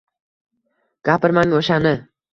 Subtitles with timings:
[1.11, 1.93] Gapirmang o’shani!..